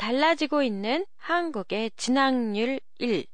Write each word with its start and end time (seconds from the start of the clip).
달라지고 0.00 0.62
있는 0.62 1.04
한국의 1.18 1.90
진학률 1.94 2.80
1. 3.00 3.26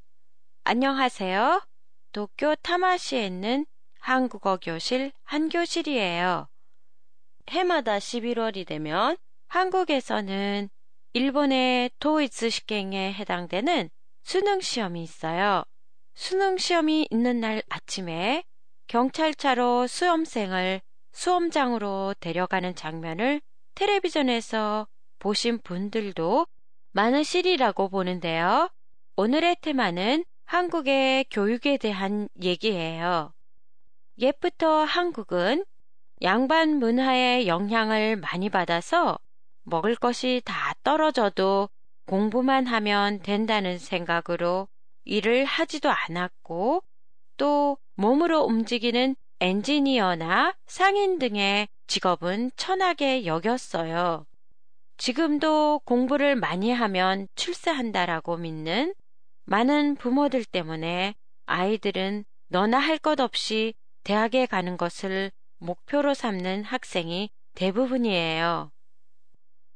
안녕하세요. 0.64 1.64
도쿄 2.10 2.56
타마시에 2.56 3.24
있는 3.24 3.66
한국어 4.00 4.56
교실 4.56 5.12
한 5.22 5.48
교실이에요. 5.48 6.48
해마다 7.50 7.98
11월이 7.98 8.66
되면 8.66 9.16
한국에서는 9.46 10.68
일본의 11.12 11.92
도이츠 12.00 12.50
시행에 12.50 13.12
해당되는 13.12 13.88
수능 14.24 14.60
시험이 14.60 15.04
있어요. 15.04 15.62
수능 16.16 16.58
시험이 16.58 17.06
있는 17.12 17.38
날 17.38 17.62
아침에 17.68 18.42
경찰차로 18.88 19.86
수험생을 19.86 20.80
수험장으로 21.12 22.16
데려가는 22.18 22.74
장면을 22.74 23.40
텔레비전에서 23.76 24.88
보신 25.20 25.58
분들도 25.60 26.46
많으시리라고 26.96 27.90
보는데요. 27.90 28.70
오늘의 29.16 29.56
테마는 29.60 30.24
한국의 30.46 31.26
교육에 31.30 31.76
대한 31.76 32.28
얘기예요. 32.42 33.34
옛부터 34.18 34.84
한국은 34.84 35.66
양반 36.22 36.78
문화의 36.78 37.48
영향을 37.48 38.16
많이 38.16 38.48
받아서 38.48 39.18
먹을 39.64 39.94
것이 39.94 40.40
다 40.46 40.72
떨어져도 40.82 41.68
공부만 42.06 42.66
하면 42.66 43.20
된다는 43.20 43.78
생각으로 43.78 44.66
일을 45.04 45.44
하지도 45.44 45.90
않았고 45.90 46.82
또 47.36 47.76
몸으로 47.96 48.40
움직이는 48.44 49.16
엔지니어나 49.40 50.54
상인 50.66 51.18
등의 51.18 51.68
직업은 51.88 52.52
천하게 52.56 53.26
여겼어요. 53.26 54.24
지금도 54.98 55.80
공부를 55.84 56.36
많이 56.36 56.72
하면 56.72 57.28
출세한다라고 57.34 58.36
믿는 58.38 58.94
많은 59.44 59.96
부모들 59.96 60.44
때문에 60.44 61.14
아이들은 61.46 62.24
너나 62.48 62.78
할 62.78 62.98
것 62.98 63.20
없이 63.20 63.74
대학에 64.04 64.46
가는 64.46 64.76
것을 64.76 65.30
목표로 65.58 66.14
삼는 66.14 66.64
학생이 66.64 67.30
대부분이에요. 67.54 68.70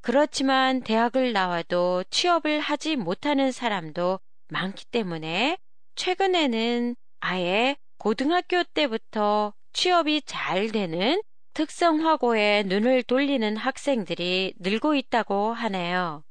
그렇지만 0.02 0.82
대학을 0.82 1.32
나와도 1.32 2.04
취업을 2.10 2.60
하지 2.60 2.96
못하는 2.96 3.52
사람도 3.52 4.18
많기 4.48 4.86
때문에 4.86 5.58
최근에는 5.94 6.96
아예 7.20 7.76
고등학교 7.98 8.62
때부터 8.64 9.52
취업이 9.72 10.22
잘 10.22 10.68
되는 10.68 11.20
특성화고에 11.54 12.64
눈을 12.66 13.02
돌리는 13.02 13.56
학생들이 13.56 14.54
늘고 14.58 14.94
있다고 14.94 15.52
하네요. 15.52 16.22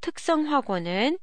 특성화고는 0.00 1.18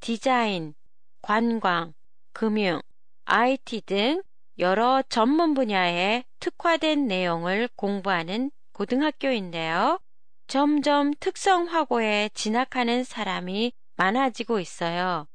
디자인, 0.00 0.74
관광, 1.22 1.94
금융, 2.32 2.82
IT 3.24 3.82
등 3.86 4.22
여러 4.58 5.02
전문 5.08 5.54
분야에 5.54 6.24
특화된 6.40 7.06
내용을 7.06 7.68
공부하는 7.74 8.50
고등학교인데요. 8.72 9.98
점점 10.46 11.14
특성화고에 11.18 12.30
진학하는 12.34 13.02
사람이 13.02 13.72
많아지고 13.96 14.60
있어요. 14.60 15.26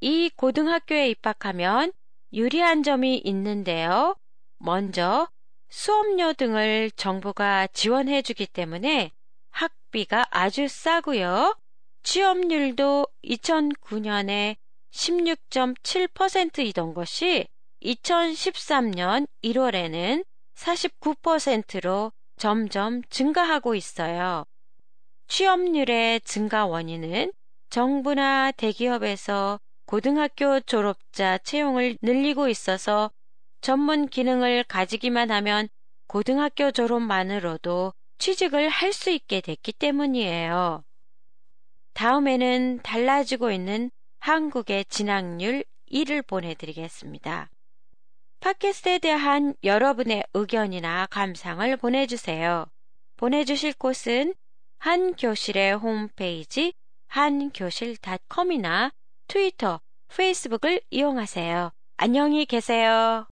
이 0.00 0.30
고등학교에 0.36 1.08
입학하면 1.10 1.92
유리한 2.32 2.82
점이 2.82 3.18
있는데요. 3.24 4.16
먼저 4.58 5.28
수업료 5.72 6.34
등을 6.34 6.90
정부가 6.96 7.66
지원해 7.68 8.20
주기 8.20 8.46
때문에 8.46 9.10
학비가 9.50 10.26
아주 10.30 10.68
싸고요. 10.68 11.56
취업률도 12.02 13.06
2009년에 13.24 14.56
16.7%이던 14.92 16.92
것이 16.92 17.46
2013년 17.82 19.26
1월에는 19.42 20.24
49%로 20.54 22.12
점점 22.36 23.02
증가하고 23.08 23.74
있어요. 23.74 24.44
취업률의 25.28 26.20
증가 26.20 26.66
원인은 26.66 27.32
정부나 27.70 28.52
대기업에서 28.52 29.58
고등학교 29.86 30.60
졸업자 30.60 31.38
채용을 31.38 31.96
늘리고 32.02 32.48
있어서 32.48 33.10
전문 33.62 34.08
기능을 34.08 34.64
가지기만 34.64 35.30
하면 35.30 35.68
고등학교 36.08 36.72
졸업만으로도 36.72 37.94
취직을 38.18 38.68
할 38.68 38.92
수 38.92 39.10
있게 39.10 39.40
됐기 39.40 39.72
때문이에요. 39.72 40.84
다음에는 41.94 42.80
달라지고 42.82 43.50
있는 43.50 43.90
한국의 44.18 44.84
진학률 44.86 45.64
1을 45.90 46.26
보내드리겠습니다. 46.26 47.48
팟캐스트에 48.40 48.98
대한 48.98 49.54
여러분의 49.62 50.24
의견이나 50.34 51.06
감상을 51.06 51.76
보내주세요. 51.76 52.66
보내주실 53.16 53.74
곳은 53.74 54.34
한교실의 54.78 55.76
홈페이지 55.76 56.74
한교실닷컴이나 57.06 58.90
트위터, 59.28 59.80
페이스북을 60.08 60.80
이용하세요. 60.90 61.70
안녕히 61.98 62.46
계세요. 62.46 63.31